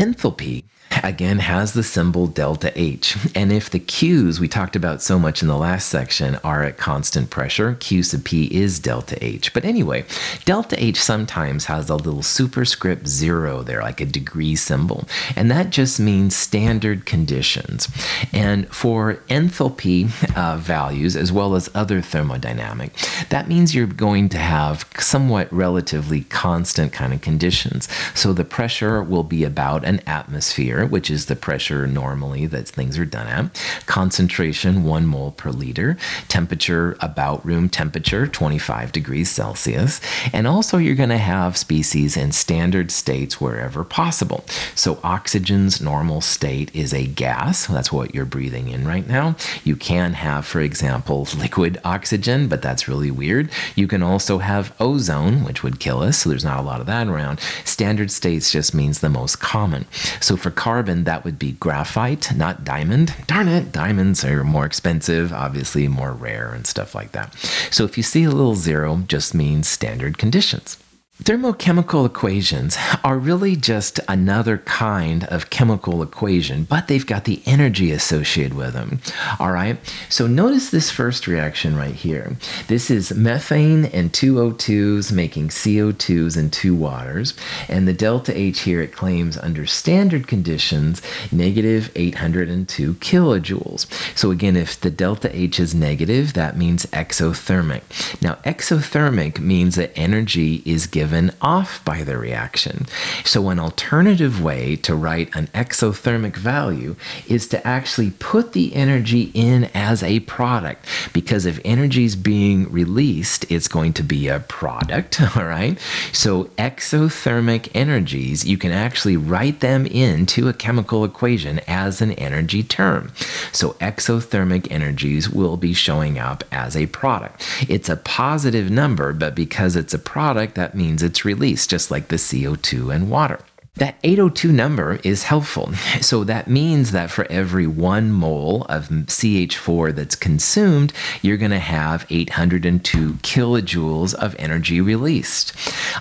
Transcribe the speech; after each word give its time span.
Enthalpy 0.00 0.64
again 1.04 1.38
has 1.38 1.72
the 1.72 1.82
symbol 1.82 2.26
delta 2.26 2.72
H. 2.78 3.16
And 3.34 3.52
if 3.52 3.70
the 3.70 3.78
Q's 3.78 4.40
we 4.40 4.48
talked 4.48 4.76
about 4.76 5.02
so 5.02 5.18
much 5.18 5.42
in 5.42 5.48
the 5.48 5.56
last 5.56 5.88
section 5.88 6.36
are 6.42 6.64
at 6.64 6.78
constant 6.78 7.30
pressure, 7.30 7.76
Q 7.80 8.02
sub 8.02 8.24
P 8.24 8.44
is 8.46 8.78
delta 8.78 9.22
H. 9.24 9.52
But 9.54 9.64
anyway, 9.64 10.04
delta 10.44 10.82
H 10.82 11.00
sometimes 11.00 11.66
has 11.66 11.88
a 11.88 11.96
little 11.96 12.22
superscript 12.22 13.06
zero 13.06 13.62
there, 13.62 13.82
like 13.82 14.00
a 14.00 14.06
degree 14.06 14.56
symbol. 14.56 15.06
And 15.36 15.50
that 15.50 15.70
just 15.70 16.00
means 16.00 16.34
standard 16.36 17.06
conditions. 17.06 17.88
And 18.32 18.68
for 18.74 19.14
enthalpy 19.28 20.10
uh, 20.36 20.56
values, 20.56 21.16
as 21.16 21.32
well 21.32 21.54
as 21.54 21.70
other 21.74 22.00
thermodynamic, 22.00 23.28
that 23.28 23.48
means 23.48 23.74
you're 23.74 23.86
going 23.86 24.28
to 24.30 24.38
have 24.38 24.88
somewhat 24.98 25.52
relatively 25.52 26.22
constant 26.24 26.92
kind 26.92 27.12
of 27.12 27.20
conditions. 27.20 27.88
So 28.14 28.32
the 28.32 28.44
pressure 28.44 29.02
will 29.02 29.24
be 29.24 29.44
about 29.44 29.84
an 29.90 30.00
atmosphere 30.06 30.86
which 30.86 31.10
is 31.10 31.26
the 31.26 31.36
pressure 31.36 31.86
normally 31.86 32.46
that 32.46 32.68
things 32.68 32.96
are 32.96 33.04
done 33.04 33.26
at, 33.26 33.62
concentration 33.86 34.84
1 34.84 35.06
mole 35.06 35.32
per 35.32 35.50
liter, 35.50 35.96
temperature 36.28 36.96
about 37.00 37.44
room 37.44 37.68
temperature 37.68 38.26
25 38.26 38.92
degrees 38.92 39.28
Celsius, 39.28 40.00
and 40.32 40.46
also 40.46 40.78
you're 40.78 40.94
going 40.94 41.08
to 41.08 41.18
have 41.18 41.56
species 41.56 42.16
in 42.16 42.30
standard 42.30 42.90
states 42.90 43.40
wherever 43.40 43.82
possible. 43.84 44.44
So 44.74 45.00
oxygen's 45.02 45.80
normal 45.80 46.20
state 46.20 46.74
is 46.74 46.94
a 46.94 47.06
gas, 47.06 47.66
that's 47.66 47.92
what 47.92 48.14
you're 48.14 48.24
breathing 48.24 48.68
in 48.68 48.86
right 48.86 49.06
now. 49.06 49.34
You 49.64 49.74
can 49.74 50.12
have, 50.12 50.46
for 50.46 50.60
example, 50.60 51.26
liquid 51.36 51.80
oxygen, 51.84 52.46
but 52.48 52.62
that's 52.62 52.86
really 52.88 53.10
weird. 53.10 53.50
You 53.74 53.88
can 53.88 54.02
also 54.02 54.38
have 54.38 54.72
ozone, 54.78 55.42
which 55.44 55.64
would 55.64 55.80
kill 55.80 56.00
us, 56.00 56.18
so 56.18 56.28
there's 56.28 56.44
not 56.44 56.60
a 56.60 56.62
lot 56.62 56.80
of 56.80 56.86
that 56.86 57.08
around. 57.08 57.40
Standard 57.64 58.10
states 58.12 58.52
just 58.52 58.72
means 58.74 59.00
the 59.00 59.08
most 59.08 59.40
common. 59.40 59.79
So 60.20 60.36
for 60.36 60.50
carbon, 60.50 61.04
that 61.04 61.24
would 61.24 61.38
be 61.38 61.52
graphite, 61.52 62.34
not 62.36 62.64
diamond. 62.64 63.14
Darn 63.26 63.48
it, 63.48 63.72
diamonds 63.72 64.24
are 64.24 64.44
more 64.44 64.66
expensive, 64.66 65.32
obviously 65.32 65.88
more 65.88 66.12
rare 66.12 66.52
and 66.52 66.66
stuff 66.66 66.94
like 66.94 67.12
that. 67.12 67.34
So 67.70 67.84
if 67.84 67.96
you 67.96 68.02
see 68.02 68.24
a 68.24 68.30
little 68.30 68.56
zero, 68.56 69.02
just 69.06 69.34
means 69.34 69.68
standard 69.68 70.18
conditions. 70.18 70.78
Thermochemical 71.22 72.06
equations 72.06 72.78
are 73.04 73.18
really 73.18 73.54
just 73.54 74.00
another 74.08 74.56
kind 74.58 75.24
of 75.24 75.50
chemical 75.50 76.02
equation, 76.02 76.64
but 76.64 76.88
they've 76.88 77.06
got 77.06 77.24
the 77.24 77.42
energy 77.44 77.92
associated 77.92 78.54
with 78.54 78.72
them. 78.72 79.00
All 79.38 79.52
right, 79.52 79.76
so 80.08 80.26
notice 80.26 80.70
this 80.70 80.90
first 80.90 81.26
reaction 81.26 81.76
right 81.76 81.94
here. 81.94 82.36
This 82.68 82.90
is 82.90 83.14
methane 83.14 83.84
and 83.84 84.14
two 84.14 84.36
O2s 84.36 85.12
making 85.12 85.48
CO2s 85.48 86.38
and 86.38 86.50
two 86.50 86.74
waters, 86.74 87.34
and 87.68 87.86
the 87.86 87.92
delta 87.92 88.36
H 88.36 88.60
here 88.60 88.80
it 88.80 88.94
claims 88.94 89.36
under 89.36 89.66
standard 89.66 90.26
conditions 90.26 91.02
negative 91.30 91.92
802 91.96 92.94
kilojoules. 92.94 93.86
So 94.16 94.30
again, 94.30 94.56
if 94.56 94.80
the 94.80 94.90
delta 94.90 95.30
H 95.36 95.60
is 95.60 95.74
negative, 95.74 96.32
that 96.32 96.56
means 96.56 96.86
exothermic. 96.86 97.82
Now, 98.22 98.36
exothermic 98.46 99.38
means 99.38 99.74
that 99.74 99.92
energy 99.94 100.62
is 100.64 100.86
given 100.86 101.09
given 101.10 101.32
off 101.42 101.84
by 101.84 102.04
the 102.04 102.16
reaction. 102.16 102.86
So, 103.24 103.48
an 103.48 103.58
alternative 103.58 104.40
way 104.40 104.76
to 104.76 104.94
write 104.94 105.34
an 105.34 105.48
exothermic 105.48 106.36
value 106.36 106.94
is 107.26 107.48
to 107.48 107.66
actually 107.66 108.12
put 108.12 108.52
the 108.52 108.72
energy 108.76 109.32
in 109.34 109.64
as 109.74 110.04
a 110.04 110.20
product 110.20 110.86
because 111.12 111.46
if 111.46 111.58
energy 111.64 112.04
is 112.04 112.14
being 112.14 112.70
released, 112.70 113.44
it's 113.50 113.66
going 113.66 113.92
to 113.94 114.04
be 114.04 114.28
a 114.28 114.38
product, 114.38 115.20
all 115.36 115.44
right? 115.44 115.80
So, 116.12 116.44
exothermic 116.56 117.68
energies, 117.74 118.46
you 118.46 118.56
can 118.56 118.70
actually 118.70 119.16
write 119.16 119.58
them 119.58 119.86
into 119.86 120.48
a 120.48 120.52
chemical 120.52 121.04
equation 121.04 121.60
as 121.66 122.00
an 122.00 122.12
energy 122.12 122.62
term. 122.62 123.10
So, 123.50 123.70
exothermic 123.80 124.68
energies 124.70 125.28
will 125.28 125.56
be 125.56 125.72
showing 125.72 126.20
up 126.20 126.44
as 126.52 126.76
a 126.76 126.86
product. 126.86 127.44
It's 127.68 127.88
a 127.88 127.96
positive 127.96 128.70
number, 128.70 129.12
but 129.12 129.34
because 129.34 129.74
it's 129.74 129.92
a 129.92 129.98
product, 129.98 130.54
that 130.54 130.76
means 130.76 130.99
it's 131.02 131.24
released, 131.24 131.70
just 131.70 131.90
like 131.90 132.08
the 132.08 132.16
CO2 132.16 132.94
and 132.94 133.10
water. 133.10 133.40
That 133.76 133.96
802 134.02 134.52
number 134.52 134.98
is 135.04 135.22
helpful. 135.22 135.72
So 136.00 136.24
that 136.24 136.48
means 136.48 136.90
that 136.90 137.10
for 137.10 137.24
every 137.30 137.68
one 137.68 138.10
mole 138.10 138.66
of 138.68 138.88
CH4 138.88 139.94
that's 139.94 140.16
consumed, 140.16 140.92
you're 141.22 141.36
going 141.36 141.52
to 141.52 141.58
have 141.60 142.04
802 142.10 143.12
kilojoules 143.22 144.14
of 144.14 144.34
energy 144.38 144.80
released. 144.80 145.54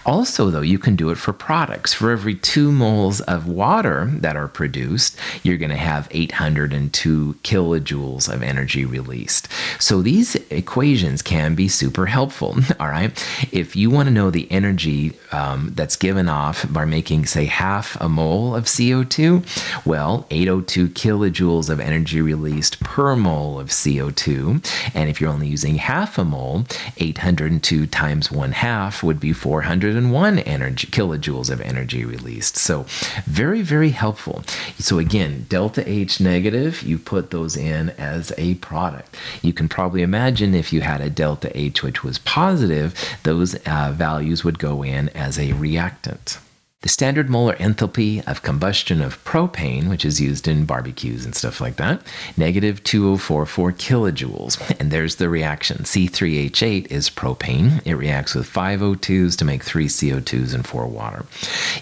Also, 0.05 0.49
though, 0.49 0.61
you 0.61 0.79
can 0.79 0.95
do 0.95 1.11
it 1.11 1.17
for 1.19 1.31
products. 1.31 1.93
For 1.93 2.11
every 2.11 2.35
two 2.35 2.71
moles 2.71 3.21
of 3.21 3.47
water 3.47 4.09
that 4.15 4.35
are 4.35 4.47
produced, 4.47 5.17
you're 5.43 5.57
going 5.57 5.69
to 5.69 5.77
have 5.77 6.07
802 6.11 7.35
kilojoules 7.43 8.33
of 8.33 8.41
energy 8.41 8.83
released. 8.83 9.47
So 9.79 10.01
these 10.01 10.35
equations 10.49 11.21
can 11.21 11.53
be 11.53 11.67
super 11.67 12.07
helpful. 12.07 12.55
All 12.79 12.89
right. 12.89 13.11
If 13.51 13.75
you 13.75 13.91
want 13.91 14.07
to 14.07 14.13
know 14.13 14.31
the 14.31 14.51
energy 14.51 15.13
um, 15.31 15.71
that's 15.75 15.95
given 15.95 16.27
off 16.27 16.65
by 16.73 16.85
making, 16.85 17.27
say, 17.27 17.45
half 17.59 17.99
a 17.99 18.07
mole 18.07 18.55
of 18.55 18.63
CO2? 18.63 19.43
Well, 19.85 20.25
802 20.31 20.87
kilojoules 20.89 21.69
of 21.69 21.81
energy 21.81 22.21
released 22.21 22.79
per 22.79 23.17
mole 23.17 23.59
of 23.59 23.67
CO2. 23.67 24.65
And 24.95 25.09
if 25.09 25.19
you're 25.19 25.29
only 25.29 25.49
using 25.49 25.75
half 25.75 26.17
a 26.17 26.23
mole, 26.23 26.63
802 26.97 27.85
times 27.87 28.31
one 28.31 28.53
half 28.53 29.03
would 29.03 29.19
be 29.19 29.33
401 29.33 30.39
energy, 30.39 30.87
kilojoules 30.87 31.49
of 31.49 31.59
energy 31.59 32.05
released. 32.05 32.55
So, 32.55 32.85
very, 33.25 33.61
very 33.61 33.89
helpful. 33.89 34.43
So, 34.77 34.97
again, 34.97 35.45
delta 35.49 35.83
H 35.85 36.21
negative, 36.21 36.81
you 36.81 36.97
put 36.97 37.31
those 37.31 37.57
in 37.57 37.89
as 37.97 38.31
a 38.37 38.55
product. 38.55 39.17
You 39.41 39.51
can 39.51 39.67
probably 39.67 40.01
imagine 40.01 40.55
if 40.55 40.71
you 40.71 40.79
had 40.79 41.01
a 41.01 41.09
delta 41.09 41.51
H 41.53 41.83
which 41.83 42.05
was 42.05 42.19
positive, 42.19 42.95
those 43.23 43.55
uh, 43.65 43.91
values 43.93 44.45
would 44.45 44.59
go 44.59 44.81
in 44.81 45.09
as 45.09 45.37
a 45.37 45.51
reactant. 45.51 46.39
The 46.81 46.87
standard 46.87 47.29
molar 47.29 47.55
enthalpy 47.55 48.25
of 48.25 48.41
combustion 48.41 49.01
of 49.01 49.21
propane, 49.25 49.89
which 49.89 50.05
is 50.05 50.21
used 50.21 50.47
in 50.47 50.63
barbecues 50.63 51.25
and 51.25 51.35
stuff 51.35 51.59
like 51.59 51.75
that, 51.75 52.01
negative 52.37 52.81
2044 52.85 53.73
kilojoules. 53.73 54.79
And 54.79 54.89
there's 54.89 55.15
the 55.15 55.27
reaction. 55.27 55.79
C3H8 55.79 56.89
is 56.89 57.09
propane. 57.09 57.85
It 57.85 57.95
reacts 57.95 58.33
with 58.33 58.45
five 58.45 58.79
O2s 58.79 59.35
to 59.39 59.43
make 59.43 59.61
three 59.61 59.87
CO2s 59.87 60.53
and 60.53 60.65
four 60.65 60.87
water. 60.87 61.25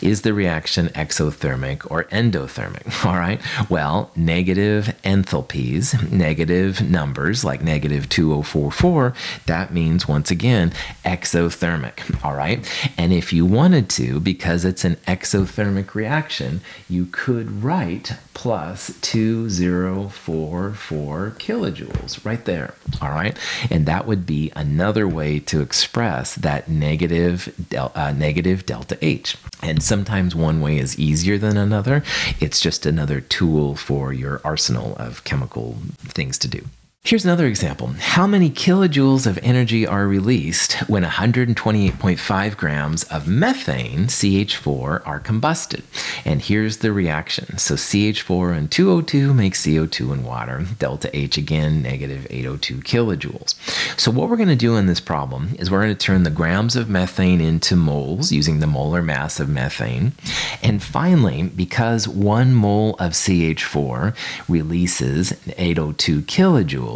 Is 0.01 0.23
the 0.23 0.33
reaction 0.33 0.87
exothermic 0.89 1.85
or 1.91 2.05
endothermic? 2.05 3.05
All 3.05 3.19
right. 3.19 3.39
Well, 3.69 4.09
negative 4.15 4.95
enthalpies, 5.03 5.93
negative 6.11 6.81
numbers 6.81 7.45
like 7.45 7.61
negative 7.61 8.09
2044, 8.09 9.13
that 9.45 9.71
means 9.71 10.07
once 10.07 10.31
again 10.31 10.73
exothermic. 11.05 12.25
All 12.25 12.33
right. 12.33 12.67
And 12.97 13.13
if 13.13 13.31
you 13.31 13.45
wanted 13.45 13.91
to, 13.91 14.19
because 14.19 14.65
it's 14.65 14.86
an 14.87 14.95
exothermic 15.05 15.93
reaction, 15.93 16.61
you 16.89 17.05
could 17.05 17.61
write 17.61 18.13
plus 18.33 18.97
2044 19.01 21.33
kilojoules 21.37 22.25
right 22.25 22.45
there. 22.45 22.73
All 23.01 23.09
right. 23.09 23.37
And 23.69 23.85
that 23.85 24.07
would 24.07 24.25
be 24.25 24.49
another 24.55 25.05
way 25.05 25.39
to 25.41 25.59
express 25.59 26.35
that 26.35 26.69
negative, 26.69 27.53
del- 27.69 27.91
uh, 27.95 28.13
negative 28.13 28.65
delta 28.65 28.97
H. 29.01 29.35
And 29.61 29.83
sometimes 29.83 30.33
one 30.33 30.61
way 30.61 30.77
is 30.77 30.97
easier 30.97 31.37
than 31.37 31.57
another. 31.57 32.01
It's 32.39 32.61
just 32.61 32.85
another 32.85 33.19
tool 33.19 33.75
for 33.75 34.13
your 34.13 34.39
arsenal 34.45 34.95
of 34.95 35.25
chemical 35.25 35.79
things 35.97 36.37
to 36.39 36.47
do. 36.47 36.63
Here's 37.03 37.23
another 37.23 37.47
example. 37.47 37.87
How 37.99 38.27
many 38.27 38.49
kilojoules 38.49 39.27
of 39.27 39.39
energy 39.41 39.87
are 39.87 40.05
released 40.05 40.73
when 40.89 41.05
128.5 41.05 42.57
grams 42.57 43.03
of 43.05 43.29
methane, 43.29 44.07
CH4, 44.07 45.07
are 45.07 45.21
combusted? 45.21 45.83
And 46.25 46.41
here's 46.41 46.79
the 46.79 46.91
reaction. 46.91 47.59
So 47.59 47.75
CH4 47.75 48.57
and 48.57 48.69
2O2 48.69 49.33
make 49.33 49.53
CO2 49.53 50.11
and 50.11 50.25
water. 50.25 50.65
Delta 50.79 51.09
H 51.17 51.37
again, 51.37 51.81
negative 51.81 52.27
802 52.29 52.79
kilojoules. 52.79 53.55
So 53.97 54.11
what 54.11 54.27
we're 54.29 54.35
going 54.35 54.49
to 54.49 54.57
do 54.57 54.75
in 54.75 54.87
this 54.87 54.99
problem 54.99 55.55
is 55.57 55.71
we're 55.71 55.83
going 55.83 55.95
to 55.95 56.05
turn 56.05 56.23
the 56.23 56.29
grams 56.29 56.75
of 56.75 56.89
methane 56.89 57.39
into 57.39 57.77
moles 57.77 58.33
using 58.33 58.59
the 58.59 58.67
molar 58.67 59.01
mass 59.01 59.39
of 59.39 59.47
methane. 59.47 60.11
And 60.61 60.83
finally, 60.83 61.43
because 61.43 62.05
one 62.05 62.53
mole 62.53 62.97
of 62.99 63.13
CH4 63.13 64.13
releases 64.49 65.31
802 65.57 66.23
kilojoules, 66.23 66.86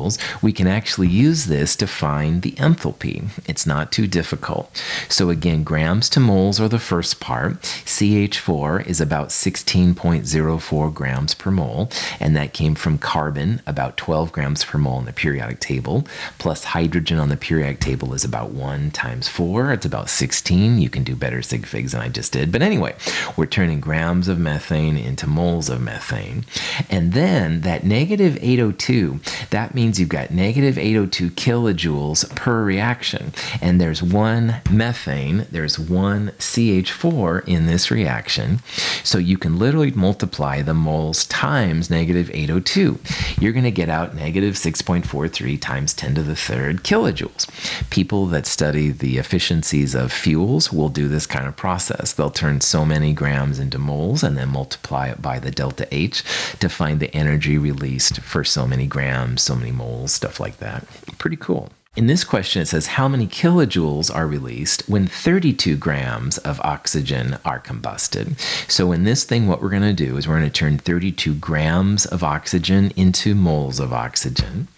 we 0.42 0.54
can 0.54 0.68
actually 0.68 1.08
use 1.08 1.46
this 1.46 1.76
to 1.76 1.88
find 1.88 2.42
the 2.42 2.54
enthalpy. 2.54 3.30
It's 3.48 3.66
not 3.66 3.92
too 3.92 4.08
difficult. 4.08 4.82
So 5.10 5.30
again, 5.30 5.64
grams 5.64 6.10
to 6.10 6.20
moles 6.20 6.60
are 6.60 6.70
the 6.70 6.80
first 6.80 7.20
part. 7.20 7.62
CH4 7.62 8.88
is 8.88 9.02
about 9.02 9.30
16.04 9.30 10.94
grams 10.94 11.34
per 11.34 11.52
mole, 11.52 11.90
and 12.20 12.36
that 12.36 12.54
came 12.54 12.76
from 12.76 12.98
carbon, 12.98 13.62
about 13.68 13.98
12 13.98 14.32
grams 14.32 14.64
per 14.64 14.78
mole 14.78 15.00
in 15.00 15.06
the 15.06 15.14
periodic 15.14 15.60
table, 15.60 16.06
plus 16.38 16.64
hydrogen 16.64 17.20
on 17.20 17.30
the 17.30 17.38
periodic 17.38 17.80
table 17.80 18.14
is 18.14 18.24
about 18.24 18.52
1 18.52 18.92
times 18.92 19.28
4. 19.28 19.74
It's 19.74 19.86
about 19.86 20.10
16. 20.10 20.80
You 20.80 20.90
can 20.90 21.04
do 21.04 21.16
better 21.16 21.42
sig 21.42 21.66
figs 21.66 21.92
than 21.92 22.02
I 22.02 22.10
just 22.10 22.32
did. 22.32 22.52
But 22.52 22.62
anyway, 22.62 22.96
we're 23.36 23.46
turning 23.46 23.80
grams 23.80 24.28
of 24.28 24.40
methane 24.40 24.98
into 24.98 25.28
moles 25.28 25.70
of 25.70 25.82
methane. 25.82 26.46
And 26.90 27.14
then 27.14 27.62
that 27.62 27.84
negative 27.84 28.38
802, 28.42 29.20
that 29.50 29.74
means 29.74 29.81
you've 29.82 30.10
got 30.10 30.32
negative 30.32 30.78
802 30.78 31.32
kilojoules 31.32 32.36
per 32.36 32.64
reaction. 32.64 33.34
And 33.62 33.82
there's 33.82 34.04
one 34.04 34.62
methane, 34.70 35.48
there's 35.50 35.80
one 35.80 36.30
CH4 36.38 37.48
in 37.48 37.66
this 37.66 37.90
reaction. 37.90 38.60
So 39.04 39.18
you 39.18 39.38
can 39.38 39.58
literally 39.58 39.92
multiply 39.92 40.62
the 40.62 40.76
moles 40.76 41.26
times 41.26 41.90
negative 41.90 42.30
802. 42.32 43.00
You're 43.40 43.54
going 43.54 43.64
to 43.64 43.72
get 43.72 43.90
out 43.90 44.16
negative 44.16 44.54
6.43 44.56 45.60
times 45.60 45.94
10 45.94 46.16
to 46.16 46.24
the 46.24 46.36
third 46.36 46.84
kilojoules. 46.84 47.50
People 47.90 48.28
that 48.28 48.46
study 48.46 48.92
the 48.92 49.18
efficiencies 49.18 49.96
of 49.96 50.12
fuels 50.12 50.72
will 50.72 50.90
do 50.90 51.08
this 51.08 51.26
kind 51.26 51.48
of 51.48 51.58
process. 51.58 52.14
They'll 52.14 52.30
turn 52.30 52.62
so 52.62 52.86
many 52.86 53.14
grams 53.14 53.58
into 53.58 53.80
moles 53.80 54.24
and 54.24 54.38
then 54.38 54.50
multiply 54.50 55.08
it 55.08 55.22
by 55.22 55.40
the 55.40 55.52
delta 55.52 55.88
H 55.92 56.24
to 56.60 56.70
find 56.70 57.00
the 57.00 57.14
energy 57.16 57.58
released 57.58 58.22
for 58.22 58.44
so 58.44 58.68
many 58.68 58.86
grams, 58.86 59.42
so 59.42 59.56
many 59.56 59.71
moles, 59.72 60.12
stuff 60.12 60.40
like 60.40 60.58
that. 60.58 60.86
Pretty 61.18 61.38
cool. 61.38 61.70
In 61.98 62.08
this 62.08 62.24
question, 62.24 62.62
it 62.62 62.70
says 62.70 62.88
how 62.88 63.10
many 63.10 63.28
kilojoules 63.28 64.16
are 64.16 64.26
released 64.26 64.88
when 64.88 65.08
32 65.08 65.76
grams 65.76 66.38
of 66.38 66.62
oxygen 66.62 67.38
are 67.44 67.60
combusted. 67.60 68.40
So, 68.72 68.94
in 68.94 69.04
this 69.04 69.26
thing, 69.26 69.46
what 69.46 69.62
we're 69.62 69.72
going 69.72 69.82
to 69.82 69.92
do 69.92 70.16
is 70.16 70.26
we're 70.26 70.40
going 70.40 70.50
to 70.50 70.58
turn 70.58 70.78
32 70.78 71.34
grams 71.34 72.06
of 72.06 72.24
oxygen 72.24 72.94
into 72.96 73.36
moles 73.36 73.82
of 73.82 73.92
oxygen. 73.92 74.70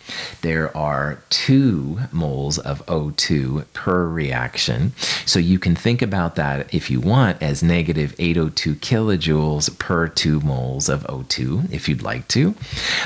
There 0.42 0.75
are 0.75 1.19
two 1.30 2.00
moles 2.12 2.57
of 2.57 2.86
O2 2.88 3.65
per 3.74 4.07
reaction. 4.07 4.94
So 5.25 5.39
you 5.39 5.60
can 5.60 5.75
think 5.75 6.01
about 6.01 6.36
that 6.36 6.74
if 6.74 6.89
you 6.89 7.00
want 7.00 7.42
as 7.42 7.63
negative 7.63 8.15
802 8.19 8.75
kilojoules 8.75 9.77
per 9.80 10.07
two 10.07 10.42
moles 10.42 10.89
of 10.89 11.04
O2 11.04 11.71
if 11.71 11.88
you'd 11.88 12.04
like 12.04 12.27
to. 12.30 12.56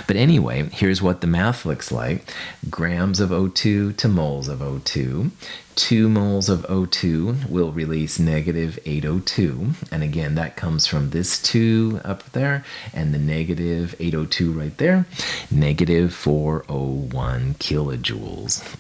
But 0.08 0.16
anyway, 0.16 0.70
here's 0.72 1.02
what 1.02 1.22
the 1.22 1.28
math 1.28 1.66
looks 1.66 1.92
like 1.92 2.34
grams 2.70 3.20
of 3.20 3.30
O2 3.30 3.97
to 3.98 4.08
moles 4.08 4.48
of 4.48 4.60
O2. 4.60 5.32
2 5.76 6.10
moles 6.10 6.50
of 6.50 6.62
O2 6.64 7.50
will 7.50 7.72
release 7.72 8.18
negative 8.20 8.80
802. 8.86 9.72
And 9.92 10.04
again, 10.04 10.36
that 10.36 10.56
comes 10.56 10.88
from 10.88 11.12
this 11.12 11.42
2 11.42 12.02
up 12.04 12.32
there 12.32 12.64
and 12.94 13.14
the 13.14 13.20
negative 13.20 13.96
802 14.00 14.52
right 14.52 14.78
there. 14.78 15.06
Negative 15.52 16.14
401 16.14 17.56
kilojoules. 17.56 18.76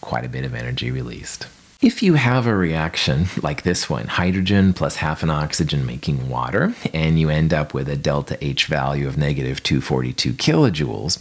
Quite 0.00 0.24
a 0.24 0.28
bit 0.28 0.44
of 0.44 0.54
energy 0.54 0.90
released. 0.90 1.46
If 1.80 2.02
you 2.02 2.14
have 2.14 2.48
a 2.48 2.56
reaction 2.56 3.26
like 3.40 3.62
this 3.62 3.88
one, 3.88 4.08
hydrogen 4.08 4.72
plus 4.72 4.96
half 4.96 5.22
an 5.22 5.30
oxygen 5.30 5.86
making 5.86 6.28
water, 6.28 6.74
and 6.92 7.20
you 7.20 7.28
end 7.28 7.54
up 7.54 7.72
with 7.72 7.88
a 7.88 7.94
delta 7.94 8.36
H 8.44 8.66
value 8.66 9.06
of 9.06 9.16
negative 9.16 9.62
242 9.62 10.32
kilojoules, 10.32 11.18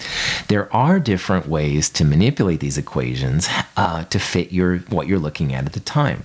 there 0.47 0.73
are 0.75 0.99
different 0.99 1.47
ways 1.47 1.91
to 1.91 2.03
manipulate 2.03 2.59
these 2.59 2.79
equations 2.79 3.47
uh, 3.75 4.05
to 4.05 4.17
fit 4.17 4.51
your 4.51 4.79
what 4.89 5.05
you're 5.05 5.19
looking 5.19 5.53
at 5.53 5.67
at 5.67 5.73
the 5.73 5.79
time. 5.79 6.23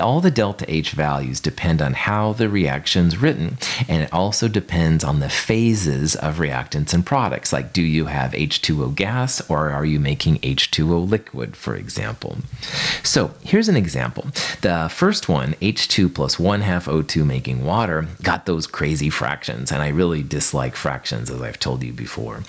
All 0.00 0.20
the 0.20 0.30
delta 0.30 0.64
H 0.72 0.92
values 0.92 1.40
depend 1.40 1.82
on 1.82 1.94
how 1.94 2.34
the 2.34 2.48
reaction's 2.48 3.16
written, 3.16 3.58
and 3.88 4.04
it 4.04 4.12
also 4.12 4.46
depends 4.46 5.02
on 5.02 5.18
the 5.18 5.28
phases 5.28 6.14
of 6.14 6.36
reactants 6.36 6.94
and 6.94 7.04
products. 7.04 7.52
Like, 7.52 7.72
do 7.72 7.82
you 7.82 8.06
have 8.06 8.30
H2O 8.30 8.94
gas 8.94 9.40
or 9.50 9.70
are 9.70 9.84
you 9.84 9.98
making 9.98 10.38
H2O 10.38 11.10
liquid, 11.10 11.56
for 11.56 11.74
example? 11.74 12.36
So 13.02 13.34
here's 13.42 13.71
an 13.72 13.76
example. 13.76 14.26
The 14.60 14.88
first 14.92 15.28
one, 15.28 15.54
H2 15.54 16.14
plus 16.14 16.38
1 16.38 16.60
half 16.60 16.86
O2 16.86 17.24
making 17.26 17.64
water, 17.64 18.06
got 18.22 18.46
those 18.46 18.66
crazy 18.66 19.10
fractions, 19.10 19.72
and 19.72 19.82
I 19.82 19.88
really 19.88 20.22
dislike 20.22 20.76
fractions, 20.76 21.30
as 21.30 21.40
I've 21.40 21.58
told 21.58 21.82
you 21.82 21.92
before. 21.92 22.42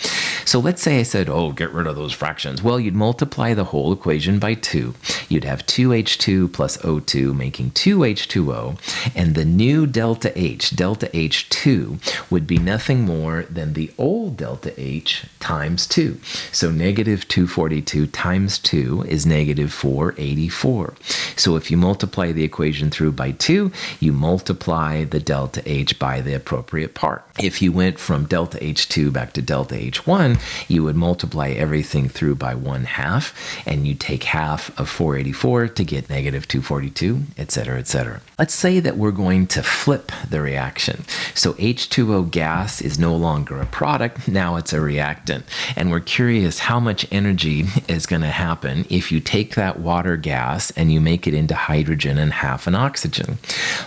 So 0.45 0.59
let's 0.59 0.81
say 0.81 0.99
I 0.99 1.03
said, 1.03 1.29
oh, 1.29 1.51
get 1.51 1.71
rid 1.71 1.87
of 1.87 1.95
those 1.95 2.13
fractions. 2.13 2.61
Well, 2.61 2.79
you'd 2.79 2.95
multiply 2.95 3.53
the 3.53 3.65
whole 3.65 3.93
equation 3.93 4.39
by 4.39 4.55
2. 4.55 4.93
You'd 5.29 5.43
have 5.43 5.65
2H2 5.65 6.51
plus 6.51 6.77
O2 6.77 7.35
making 7.35 7.71
2H2O, 7.71 9.13
and 9.15 9.35
the 9.35 9.45
new 9.45 9.87
delta 9.87 10.37
H, 10.39 10.75
delta 10.75 11.07
H2, 11.07 12.31
would 12.31 12.45
be 12.45 12.57
nothing 12.57 13.01
more 13.01 13.43
than 13.43 13.73
the 13.73 13.91
old 13.97 14.37
delta 14.37 14.73
H 14.77 15.25
times 15.39 15.87
2. 15.87 16.19
So 16.51 16.71
negative 16.71 17.27
242 17.27 18.07
times 18.07 18.59
2 18.59 19.03
is 19.07 19.25
negative 19.25 19.71
484. 19.73 20.93
So 21.35 21.55
if 21.55 21.71
you 21.71 21.77
multiply 21.77 22.31
the 22.31 22.43
equation 22.43 22.89
through 22.89 23.13
by 23.13 23.31
2, 23.31 23.71
you 23.99 24.13
multiply 24.13 25.03
the 25.03 25.19
delta 25.19 25.61
H 25.65 25.99
by 25.99 26.21
the 26.21 26.33
appropriate 26.33 26.93
part. 26.93 27.25
If 27.39 27.61
you 27.61 27.71
went 27.71 27.99
from 27.99 28.25
delta 28.25 28.57
H2 28.59 29.11
back 29.11 29.33
to 29.33 29.41
delta 29.41 29.75
H1, 29.75 30.32
you 30.67 30.83
would 30.83 30.95
multiply 30.95 31.49
everything 31.49 32.09
through 32.09 32.35
by 32.35 32.55
1 32.55 32.85
half, 32.85 33.33
and 33.65 33.87
you 33.87 33.95
take 33.95 34.23
half 34.23 34.77
of 34.79 34.89
484 34.89 35.69
to 35.69 35.83
get 35.83 36.09
negative 36.09 36.47
242, 36.47 37.23
etc., 37.37 37.79
etc. 37.79 38.21
Let's 38.39 38.53
say 38.53 38.79
that 38.79 38.97
we're 38.97 39.11
going 39.11 39.47
to 39.47 39.63
flip 39.63 40.11
the 40.29 40.41
reaction. 40.41 41.05
So 41.33 41.53
H2O 41.53 42.31
gas 42.31 42.81
is 42.81 42.97
no 42.97 43.15
longer 43.15 43.61
a 43.61 43.65
product, 43.65 44.27
now 44.27 44.55
it's 44.55 44.73
a 44.73 44.81
reactant. 44.81 45.45
And 45.75 45.91
we're 45.91 45.99
curious 45.99 46.59
how 46.59 46.79
much 46.79 47.05
energy 47.11 47.65
is 47.87 48.05
going 48.05 48.21
to 48.21 48.27
happen 48.27 48.85
if 48.89 49.11
you 49.11 49.19
take 49.19 49.55
that 49.55 49.79
water 49.79 50.17
gas 50.17 50.71
and 50.71 50.91
you 50.91 50.99
make 50.99 51.27
it 51.27 51.33
into 51.33 51.55
hydrogen 51.55 52.17
and 52.17 52.33
half 52.33 52.67
an 52.67 52.75
oxygen. 52.75 53.35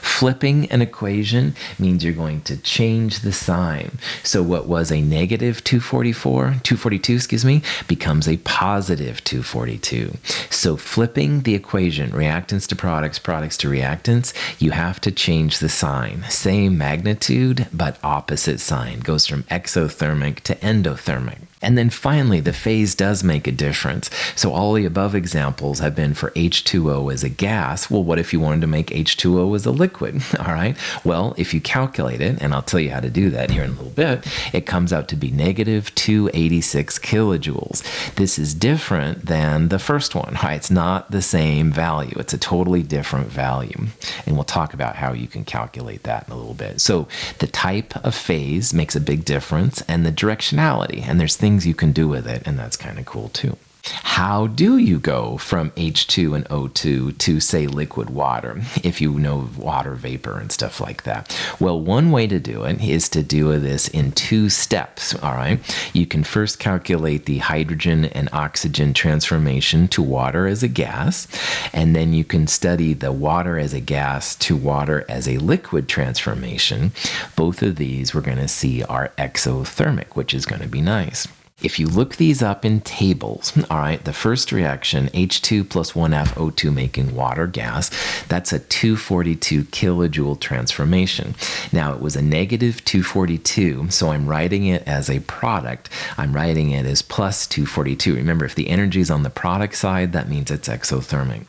Flipping 0.00 0.70
an 0.70 0.82
equation 0.82 1.54
means 1.78 2.04
you're 2.04 2.12
going 2.12 2.40
to 2.42 2.56
change 2.56 3.20
the 3.20 3.32
sign. 3.32 3.98
So 4.22 4.42
what 4.42 4.66
was 4.66 4.90
a 4.90 5.00
negative 5.00 5.62
244, 5.64 6.35
242, 6.44 7.14
excuse 7.14 7.44
me, 7.44 7.62
becomes 7.88 8.28
a 8.28 8.36
positive 8.38 9.22
242. 9.24 10.16
So 10.50 10.76
flipping 10.76 11.42
the 11.42 11.54
equation, 11.54 12.10
reactants 12.10 12.66
to 12.68 12.76
products, 12.76 13.18
products 13.18 13.56
to 13.58 13.68
reactants, 13.68 14.32
you 14.60 14.70
have 14.72 15.00
to 15.02 15.10
change 15.10 15.58
the 15.58 15.68
sign. 15.68 16.24
Same 16.28 16.78
magnitude, 16.78 17.66
but 17.72 17.98
opposite 18.02 18.60
sign. 18.60 19.00
Goes 19.00 19.26
from 19.26 19.44
exothermic 19.44 20.40
to 20.40 20.54
endothermic. 20.56 21.38
And 21.66 21.76
then 21.76 21.90
finally, 21.90 22.38
the 22.38 22.52
phase 22.52 22.94
does 22.94 23.24
make 23.24 23.48
a 23.48 23.52
difference. 23.52 24.08
So 24.36 24.52
all 24.52 24.72
the 24.74 24.84
above 24.84 25.16
examples 25.16 25.80
have 25.80 25.96
been 25.96 26.14
for 26.14 26.30
H2O 26.30 27.12
as 27.12 27.24
a 27.24 27.28
gas. 27.28 27.90
Well, 27.90 28.04
what 28.04 28.20
if 28.20 28.32
you 28.32 28.38
wanted 28.38 28.60
to 28.60 28.68
make 28.68 28.90
H2O 28.90 29.52
as 29.56 29.66
a 29.66 29.72
liquid? 29.72 30.22
All 30.38 30.54
right. 30.54 30.76
Well, 31.04 31.34
if 31.36 31.52
you 31.52 31.60
calculate 31.60 32.20
it, 32.20 32.40
and 32.40 32.54
I'll 32.54 32.62
tell 32.62 32.78
you 32.78 32.90
how 32.90 33.00
to 33.00 33.10
do 33.10 33.30
that 33.30 33.50
here 33.50 33.64
in 33.64 33.70
a 33.70 33.72
little 33.74 33.90
bit, 33.90 34.24
it 34.52 34.64
comes 34.64 34.92
out 34.92 35.08
to 35.08 35.16
be 35.16 35.32
negative 35.32 35.92
286 35.96 37.00
kilojoules. 37.00 38.14
This 38.14 38.38
is 38.38 38.54
different 38.54 39.26
than 39.26 39.68
the 39.68 39.80
first 39.80 40.14
one. 40.14 40.36
Right? 40.44 40.54
It's 40.54 40.70
not 40.70 41.10
the 41.10 41.20
same 41.20 41.72
value. 41.72 42.14
It's 42.16 42.32
a 42.32 42.38
totally 42.38 42.84
different 42.84 43.26
value. 43.26 43.86
And 44.24 44.36
we'll 44.36 44.44
talk 44.44 44.72
about 44.72 44.94
how 44.94 45.12
you 45.12 45.26
can 45.26 45.44
calculate 45.44 46.04
that 46.04 46.28
in 46.28 46.32
a 46.32 46.36
little 46.36 46.54
bit. 46.54 46.80
So 46.80 47.08
the 47.40 47.48
type 47.48 47.96
of 48.04 48.14
phase 48.14 48.72
makes 48.72 48.94
a 48.94 49.00
big 49.00 49.24
difference 49.24 49.82
and 49.88 50.06
the 50.06 50.12
directionality. 50.12 51.02
And 51.02 51.18
there's 51.18 51.34
things 51.34 51.55
you 51.64 51.74
can 51.74 51.92
do 51.92 52.08
with 52.08 52.26
it, 52.26 52.42
and 52.44 52.58
that's 52.58 52.76
kind 52.76 52.98
of 52.98 53.06
cool 53.06 53.28
too. 53.28 53.56
How 54.02 54.48
do 54.48 54.78
you 54.78 54.98
go 54.98 55.36
from 55.36 55.70
H2 55.72 56.34
and 56.34 56.44
O2 56.46 57.18
to, 57.18 57.38
say, 57.40 57.68
liquid 57.68 58.10
water, 58.10 58.60
if 58.82 59.00
you 59.00 59.12
know 59.12 59.48
water 59.56 59.94
vapor 59.94 60.40
and 60.40 60.50
stuff 60.50 60.80
like 60.80 61.04
that? 61.04 61.36
Well, 61.60 61.80
one 61.80 62.10
way 62.10 62.26
to 62.26 62.40
do 62.40 62.64
it 62.64 62.82
is 62.82 63.08
to 63.10 63.22
do 63.22 63.56
this 63.58 63.86
in 63.88 64.10
two 64.12 64.48
steps, 64.48 65.14
all 65.22 65.34
right? 65.34 65.60
You 65.94 66.06
can 66.06 66.24
first 66.24 66.58
calculate 66.58 67.26
the 67.26 67.38
hydrogen 67.38 68.06
and 68.06 68.28
oxygen 68.32 68.92
transformation 68.92 69.86
to 69.88 70.02
water 70.02 70.48
as 70.48 70.64
a 70.64 70.68
gas, 70.68 71.28
and 71.72 71.94
then 71.94 72.12
you 72.12 72.24
can 72.24 72.48
study 72.48 72.92
the 72.92 73.12
water 73.12 73.56
as 73.56 73.72
a 73.72 73.80
gas 73.80 74.34
to 74.36 74.56
water 74.56 75.04
as 75.08 75.28
a 75.28 75.38
liquid 75.38 75.88
transformation. 75.88 76.90
Both 77.36 77.62
of 77.62 77.76
these 77.76 78.14
we're 78.14 78.20
going 78.22 78.38
to 78.38 78.48
see 78.48 78.82
are 78.82 79.12
exothermic, 79.16 80.16
which 80.16 80.34
is 80.34 80.46
going 80.46 80.62
to 80.62 80.68
be 80.68 80.80
nice. 80.80 81.28
If 81.62 81.78
you 81.78 81.86
look 81.86 82.16
these 82.16 82.42
up 82.42 82.66
in 82.66 82.82
tables, 82.82 83.54
all 83.70 83.78
right, 83.78 84.04
the 84.04 84.12
first 84.12 84.52
reaction, 84.52 85.06
H2 85.08 85.66
plus 85.66 85.92
1F 85.92 86.28
O2 86.34 86.72
making 86.72 87.14
water 87.14 87.46
gas, 87.46 87.88
that's 88.24 88.52
a 88.52 88.58
242 88.58 89.64
kilojoule 89.64 90.38
transformation. 90.38 91.34
Now, 91.72 91.94
it 91.94 92.02
was 92.02 92.14
a 92.14 92.20
negative 92.20 92.84
242, 92.84 93.88
so 93.88 94.10
I'm 94.10 94.28
writing 94.28 94.66
it 94.66 94.82
as 94.86 95.08
a 95.08 95.20
product. 95.20 95.88
I'm 96.18 96.34
writing 96.34 96.72
it 96.72 96.84
as 96.84 97.00
plus 97.00 97.46
242. 97.46 98.16
Remember, 98.16 98.44
if 98.44 98.54
the 98.54 98.68
energy 98.68 99.00
is 99.00 99.10
on 99.10 99.22
the 99.22 99.30
product 99.30 99.76
side, 99.76 100.12
that 100.12 100.28
means 100.28 100.50
it's 100.50 100.68
exothermic. 100.68 101.46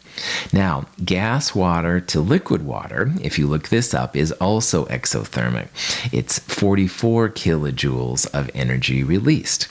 Now, 0.54 0.86
gas 1.04 1.54
water 1.54 2.00
to 2.00 2.22
liquid 2.22 2.66
water, 2.66 3.12
if 3.22 3.38
you 3.38 3.46
look 3.46 3.68
this 3.68 3.94
up, 3.94 4.16
is 4.16 4.32
also 4.34 4.86
exothermic. 4.86 5.68
It's 6.14 6.40
44 6.40 7.30
kilojoules 7.30 8.26
of 8.34 8.50
energy 8.56 9.04
released. 9.04 9.68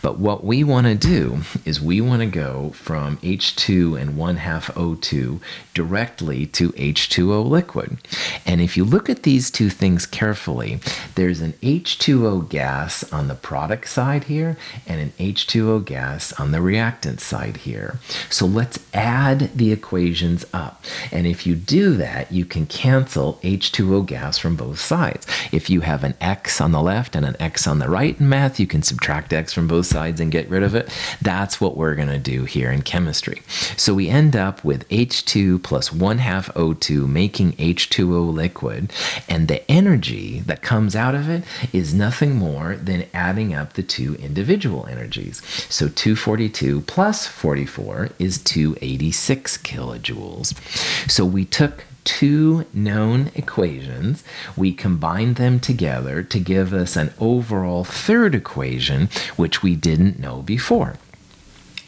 But 0.00 0.18
what 0.18 0.44
we 0.44 0.64
want 0.64 0.86
to 0.86 0.94
do 0.94 1.42
is 1.64 1.80
we 1.80 2.00
want 2.00 2.20
to 2.20 2.26
go 2.26 2.70
from 2.70 3.18
H2 3.18 4.00
and 4.00 4.16
1 4.16 4.36
half 4.36 4.68
O2 4.74 5.40
directly 5.74 6.46
to 6.46 6.70
H2O 6.72 7.48
liquid. 7.48 7.98
And 8.44 8.60
if 8.60 8.76
you 8.76 8.84
look 8.84 9.08
at 9.08 9.22
these 9.22 9.50
two 9.50 9.70
things 9.70 10.06
carefully, 10.06 10.80
there's 11.14 11.40
an 11.40 11.54
H2O 11.62 12.48
gas 12.48 13.10
on 13.12 13.28
the 13.28 13.34
product 13.34 13.88
side 13.88 14.24
here 14.24 14.56
and 14.86 15.00
an 15.00 15.12
H2O 15.18 15.84
gas 15.84 16.32
on 16.34 16.52
the 16.52 16.62
reactant 16.62 17.20
side 17.20 17.58
here. 17.58 17.98
So 18.30 18.46
let's 18.46 18.78
add 18.92 19.56
the 19.56 19.72
equations 19.72 20.44
up. 20.52 20.84
And 21.10 21.26
if 21.26 21.46
you 21.46 21.54
do 21.54 21.94
that, 21.96 22.32
you 22.32 22.44
can 22.44 22.66
cancel 22.66 23.38
H2O 23.42 24.06
gas 24.06 24.38
from 24.38 24.56
both 24.56 24.78
sides. 24.78 25.26
If 25.52 25.70
you 25.70 25.80
have 25.80 26.04
an 26.04 26.14
X 26.20 26.60
on 26.60 26.72
the 26.72 26.82
left 26.82 27.16
and 27.16 27.24
an 27.24 27.36
X 27.40 27.66
on 27.66 27.78
the 27.78 27.88
right 27.88 28.18
in 28.18 28.28
math, 28.28 28.60
you 28.60 28.66
can 28.66 28.82
subtract 28.82 29.32
X 29.32 29.52
from 29.52 29.61
both 29.66 29.86
sides 29.86 30.20
and 30.20 30.32
get 30.32 30.48
rid 30.48 30.62
of 30.62 30.74
it. 30.74 30.90
That's 31.20 31.60
what 31.60 31.76
we're 31.76 31.94
going 31.94 32.08
to 32.08 32.18
do 32.18 32.44
here 32.44 32.70
in 32.70 32.82
chemistry. 32.82 33.42
So 33.76 33.94
we 33.94 34.08
end 34.08 34.36
up 34.36 34.64
with 34.64 34.88
H2 34.88 35.62
plus 35.62 35.92
1 35.92 36.18
half 36.18 36.52
O2 36.54 37.08
making 37.08 37.52
H2O 37.52 38.32
liquid. 38.32 38.92
And 39.28 39.48
the 39.48 39.68
energy 39.70 40.40
that 40.40 40.62
comes 40.62 40.96
out 40.96 41.14
of 41.14 41.28
it 41.28 41.44
is 41.72 41.94
nothing 41.94 42.36
more 42.36 42.76
than 42.76 43.06
adding 43.14 43.54
up 43.54 43.74
the 43.74 43.82
two 43.82 44.14
individual 44.16 44.86
energies. 44.86 45.42
So 45.68 45.88
242 45.88 46.82
plus 46.82 47.26
44 47.26 48.10
is 48.18 48.38
286 48.38 49.58
kilojoules. 49.58 51.10
So 51.10 51.24
we 51.24 51.44
took 51.44 51.84
two 52.04 52.66
known 52.72 53.30
equations, 53.34 54.24
we 54.56 54.72
combined 54.72 55.36
them 55.36 55.60
together 55.60 56.22
to 56.22 56.38
give 56.38 56.72
us 56.72 56.96
an 56.96 57.12
overall 57.18 57.84
third 57.84 58.34
equation, 58.34 59.08
which 59.36 59.62
we 59.62 59.74
didn't 59.76 60.18
know 60.18 60.42
before. 60.42 60.96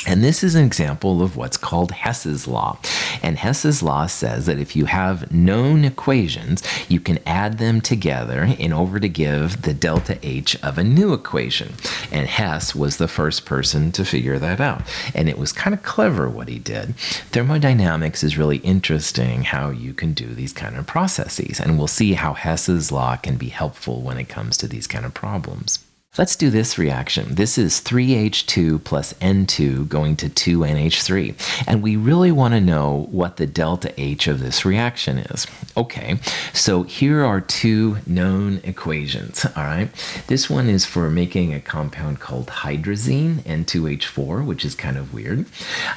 And 0.06 0.22
this 0.22 0.44
is 0.44 0.54
an 0.54 0.64
example 0.64 1.22
of 1.22 1.36
what's 1.36 1.56
called 1.56 1.92
Hess's 1.92 2.46
law. 2.46 2.78
And 3.22 3.38
Hess's 3.38 3.82
law 3.82 4.06
says 4.06 4.46
that 4.46 4.58
if 4.58 4.76
you 4.76 4.84
have 4.84 5.32
known 5.32 5.84
equations, 5.84 6.62
you 6.88 7.00
can 7.00 7.18
add 7.26 7.58
them 7.58 7.80
together 7.80 8.42
in 8.42 8.72
order 8.72 9.00
to 9.00 9.08
give 9.08 9.62
the 9.62 9.72
delta 9.72 10.18
H 10.22 10.56
of 10.62 10.76
a 10.76 10.84
new 10.84 11.12
equation. 11.12 11.74
And 12.12 12.28
Hess 12.28 12.74
was 12.74 12.98
the 12.98 13.08
first 13.08 13.46
person 13.46 13.92
to 13.92 14.04
figure 14.04 14.38
that 14.38 14.60
out. 14.60 14.82
And 15.14 15.28
it 15.28 15.38
was 15.38 15.52
kind 15.52 15.74
of 15.74 15.82
clever 15.82 16.28
what 16.28 16.48
he 16.48 16.58
did. 16.58 16.96
Thermodynamics 16.96 18.22
is 18.22 18.38
really 18.38 18.58
interesting 18.58 19.44
how 19.44 19.70
you 19.70 19.94
can 19.94 20.12
do 20.12 20.34
these 20.34 20.52
kind 20.52 20.76
of 20.76 20.86
processes. 20.86 21.60
And 21.60 21.78
we'll 21.78 21.86
see 21.86 22.12
how 22.14 22.34
Hess's 22.34 22.92
law 22.92 23.16
can 23.16 23.36
be 23.36 23.48
helpful 23.48 24.02
when 24.02 24.18
it 24.18 24.28
comes 24.28 24.56
to 24.58 24.68
these 24.68 24.86
kind 24.86 25.06
of 25.06 25.14
problems. 25.14 25.83
Let's 26.16 26.36
do 26.36 26.48
this 26.48 26.78
reaction. 26.78 27.34
This 27.34 27.58
is 27.58 27.80
3H2 27.80 28.84
plus 28.84 29.14
N2 29.14 29.88
going 29.88 30.14
to 30.18 30.28
2NH3. 30.28 31.66
And 31.66 31.82
we 31.82 31.96
really 31.96 32.30
want 32.30 32.54
to 32.54 32.60
know 32.60 33.08
what 33.10 33.36
the 33.36 33.48
delta 33.48 33.92
H 34.00 34.28
of 34.28 34.38
this 34.38 34.64
reaction 34.64 35.18
is. 35.18 35.48
Okay, 35.76 36.20
so 36.52 36.84
here 36.84 37.24
are 37.24 37.40
two 37.40 37.96
known 38.06 38.60
equations, 38.62 39.44
all 39.56 39.64
right? 39.64 39.90
This 40.28 40.48
one 40.48 40.68
is 40.68 40.86
for 40.86 41.10
making 41.10 41.52
a 41.52 41.60
compound 41.60 42.20
called 42.20 42.46
hydrazine, 42.46 43.38
N2H4, 43.42 44.46
which 44.46 44.64
is 44.64 44.76
kind 44.76 44.96
of 44.96 45.12
weird. 45.12 45.46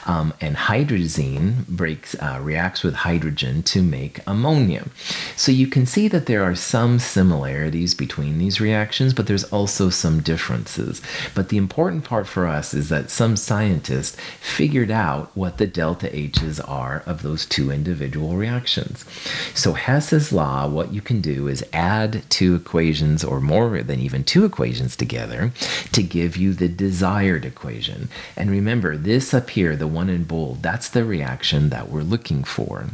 Um, 0.08 0.34
and 0.42 0.56
hydrazine 0.56 1.68
breaks, 1.68 2.16
uh, 2.16 2.40
reacts 2.42 2.82
with 2.82 2.96
hydrogen 2.96 3.62
to 3.64 3.84
make 3.84 4.22
ammonia. 4.26 4.88
So 5.36 5.52
you 5.52 5.68
can 5.68 5.86
see 5.86 6.08
that 6.08 6.26
there 6.26 6.42
are 6.42 6.56
some 6.56 6.98
similarities 6.98 7.94
between 7.94 8.40
these 8.40 8.60
reactions, 8.60 9.14
but 9.14 9.28
there's 9.28 9.44
also 9.44 9.92
some 9.92 10.07
some 10.08 10.22
differences. 10.22 11.02
But 11.36 11.50
the 11.50 11.58
important 11.58 12.06
part 12.06 12.28
for 12.28 12.48
us 12.48 12.74
is 12.74 12.88
that 12.88 13.10
some 13.10 13.36
scientists 13.36 14.16
figured 14.40 14.90
out 14.90 15.36
what 15.36 15.58
the 15.58 15.68
delta 15.68 16.08
H's 16.18 16.62
are 16.62 17.04
of 17.06 17.24
those 17.24 17.46
two 17.46 17.72
individual 17.72 18.38
reactions. 18.38 19.04
So 19.54 19.74
Hess's 19.74 20.32
law, 20.32 20.66
what 20.66 20.94
you 20.94 21.02
can 21.02 21.20
do 21.20 21.50
is 21.50 21.66
add 21.74 22.24
two 22.30 22.56
equations 22.56 23.22
or 23.22 23.42
more 23.42 23.84
than 23.84 24.00
even 24.00 24.24
two 24.24 24.46
equations 24.46 24.96
together 24.96 25.52
to 25.92 26.02
give 26.02 26.38
you 26.38 26.54
the 26.54 26.70
desired 26.70 27.44
equation. 27.44 28.08
And 28.38 28.50
remember, 28.50 28.96
this 28.96 29.34
up 29.34 29.50
here, 29.50 29.76
the 29.76 29.88
one 29.88 30.10
in 30.10 30.24
bold, 30.24 30.64
that's 30.64 30.88
the 30.88 31.04
reaction 31.04 31.68
that 31.68 31.90
we're 31.90 32.04
looking 32.04 32.46
for 32.46 32.86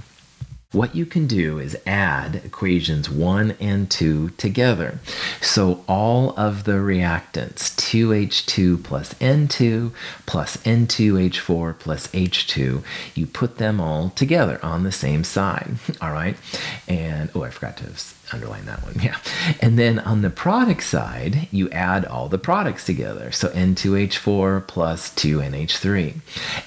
what 0.73 0.95
you 0.95 1.05
can 1.05 1.27
do 1.27 1.59
is 1.59 1.77
add 1.85 2.35
equations 2.43 3.09
1 3.09 3.55
and 3.59 3.89
2 3.89 4.31
together. 4.31 4.99
So 5.39 5.83
all 5.87 6.33
of 6.35 6.63
the 6.63 6.73
reactants, 6.73 7.69
2H2 7.75 8.83
plus 8.83 9.13
N2 9.15 9.91
plus 10.25 10.57
N2H4 10.57 11.77
plus 11.77 12.07
H2, 12.07 12.83
you 13.13 13.25
put 13.27 13.57
them 13.57 13.79
all 13.79 14.09
together 14.09 14.59
on 14.63 14.83
the 14.83 14.91
same 14.91 15.23
side. 15.23 15.75
All 16.01 16.11
right. 16.11 16.35
And 16.87 17.29
oh, 17.35 17.43
I 17.43 17.49
forgot 17.49 17.77
to 17.77 17.85
underline 18.31 18.65
that 18.65 18.83
one. 18.83 18.95
Yeah. 19.01 19.17
And 19.61 19.77
then 19.77 19.99
on 19.99 20.21
the 20.21 20.29
product 20.29 20.83
side, 20.83 21.47
you 21.51 21.69
add 21.71 22.05
all 22.05 22.29
the 22.29 22.37
products 22.37 22.85
together. 22.85 23.31
So 23.31 23.49
N2H4 23.49 24.65
plus 24.67 25.09
2NH3. 25.11 26.21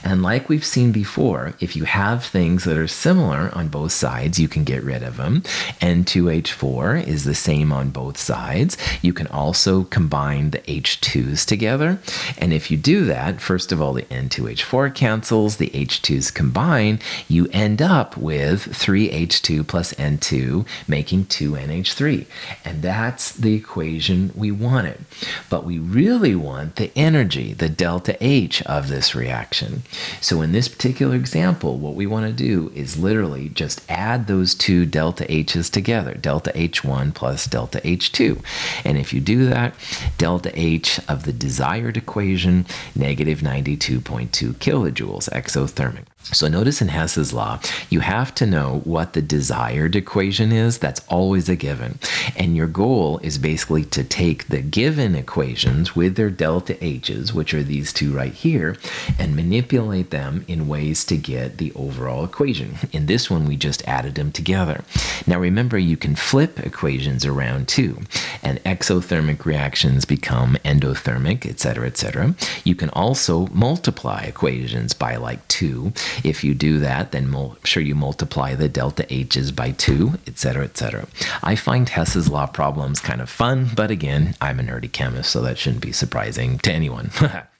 And 0.05 0.23
like 0.23 0.49
we've 0.49 0.65
seen 0.65 0.93
before, 0.93 1.55
if 1.61 1.75
you 1.75 1.85
have 1.85 2.25
things 2.25 2.65
that 2.65 2.77
are 2.77 2.87
similar 2.87 3.51
on 3.55 3.69
both 3.69 3.93
sides, 3.93 4.39
you 4.39 4.49
can 4.49 4.65
get 4.65 4.83
rid 4.83 5.03
of 5.03 5.17
them. 5.17 5.43
N2H4 5.81 7.07
is 7.07 7.25
the 7.25 7.35
same 7.35 7.73
on 7.73 7.91
both 7.91 8.19
sides. 8.19 8.77
You 9.03 9.13
can 9.13 9.27
also 9.29 9.85
combine 9.85 10.51
the 10.51 10.59
H2s 10.59 11.47
together. 11.47 11.99
And 12.39 12.53
if 12.53 12.71
you 12.71 12.77
do 12.77 13.05
that, 13.07 13.41
first 13.41 13.73
of 13.73 13.81
all, 13.81 13.93
the 13.93 14.03
N2H4 14.03 14.95
cancels, 14.95 15.57
the 15.57 15.71
H2s 15.71 16.33
combine, 16.33 17.01
you 17.29 17.49
end 17.53 17.81
up 17.81 18.17
with 18.17 18.67
3H2 18.67 19.67
plus 19.67 19.93
N2 19.95 20.67
making 20.89 21.27
2 21.27 21.46
2NH3. 21.47 22.27
And 22.65 22.83
that's 22.83 23.33
the 23.33 23.55
equation 23.55 24.33
we 24.35 24.51
wanted. 24.51 25.05
But 25.49 25.65
we 25.65 25.79
really 25.79 26.35
want 26.35 26.77
the 26.77 26.91
energy, 26.97 27.53
the 27.53 27.69
delta 27.69 28.17
H 28.21 28.63
of 28.63 28.89
this 28.89 29.15
reaction. 29.15 29.83
So 30.21 30.43
in 30.43 30.53
this 30.53 30.69
particular 30.69 31.15
example, 31.15 31.79
what 31.79 31.95
we 31.95 32.07
want 32.07 32.27
to 32.27 32.33
do 32.33 32.73
is 32.75 32.99
literally 32.99 33.49
just 33.51 33.83
add 33.89 34.27
those 34.27 34.55
two 34.55 34.87
delta 34.87 35.31
H's 35.33 35.71
together, 35.71 36.15
delta 36.15 36.53
H1 36.55 37.15
plus 37.15 37.47
delta 37.47 37.81
H2. 37.81 38.43
And 38.85 38.99
if 38.99 39.13
you 39.13 39.21
do 39.21 39.47
that, 39.47 39.75
delta 40.19 40.51
H 40.55 41.01
of 41.09 41.25
the 41.25 41.33
desired 41.33 41.97
equation, 41.97 42.67
negative 42.95 43.41
92.2 43.41 44.55
kilojoules 44.55 45.31
exothermic. 45.31 46.05
So 46.33 46.49
notice 46.49 46.83
in 46.83 46.89
Hess's 46.89 47.33
law, 47.33 47.61
you 47.89 48.01
have 48.01 48.35
to 48.35 48.47
know 48.47 48.81
what 48.83 49.13
the 49.13 49.23
desired 49.23 49.95
equation 49.95 50.51
is. 50.51 50.79
That's 50.79 51.01
always 51.09 51.49
a 51.49 51.55
given. 51.55 52.01
And 52.37 52.57
your 52.57 52.67
goal 52.67 53.19
is 53.23 53.39
basically 53.39 53.85
to 53.85 54.03
take 54.03 54.49
the 54.49 54.61
given 54.61 55.15
equations 55.15 55.95
with 55.95 56.17
their 56.17 56.31
delta 56.31 56.83
H's, 56.85 57.33
which 57.33 57.55
are 57.55 57.63
these 57.63 57.93
two 57.93 58.13
right 58.13 58.33
here, 58.33 58.77
and 59.21 59.37
manipulate 59.37 60.11
them 60.11 60.45
in 60.49 60.67
ways 60.67 61.05
to 61.07 61.17
get 61.17 61.59
the 61.59 61.73
overall 61.75 62.25
equation. 62.25 62.77
In 62.93 63.07
this 63.07 63.31
one, 63.31 63.47
we 63.47 63.57
just 63.57 63.87
added 63.87 64.17
them 64.17 64.33
together. 64.33 64.83
Now 65.29 65.39
remember, 65.39 65.79
you 65.79 65.97
can 65.97 66.17
flip 66.17 66.59
equations 66.59 67.25
around 67.25 67.69
too, 67.69 68.01
and 68.43 68.63
exothermic 68.65 69.45
reactions 69.45 70.05
become 70.05 70.57
endothermic, 70.65 71.47
etc., 71.47 71.87
etc. 71.87 72.35
You 72.65 72.75
can 72.75 72.91
also 72.91 73.47
multiply 73.53 74.23
equations 74.23 74.93
by 74.93 75.17
like 75.17 75.47
2 75.49 75.93
if 76.25 76.45
you 76.45 76.55
do 76.55 76.79
that, 76.81 77.13
then 77.13 77.31
make 77.31 77.67
sure 77.67 77.83
you 77.83 77.95
multiply 77.95 78.55
the 78.55 78.69
delta 78.69 79.13
H's 79.13 79.53
by 79.53 79.73
2, 79.73 80.15
etc., 80.27 80.65
etc. 80.65 81.07
I 81.43 81.57
find 81.57 81.89
Hess's 81.89 82.29
law 82.29 82.47
problems 82.47 83.01
kind 83.01 83.21
of 83.21 83.31
fun, 83.31 83.71
but 83.75 83.91
again, 83.91 84.35
I'm 84.41 84.61
a 84.61 84.63
nerdy 84.63 84.91
chemist, 84.91 85.31
so 85.31 85.43
that 85.43 85.59
shouldn't 85.59 85.83
be 85.83 85.93
surprising 85.93 86.59
to 86.61 86.73
anyone. 86.73 87.11